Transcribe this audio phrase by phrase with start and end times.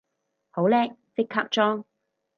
[0.49, 1.85] 好叻，即刻裝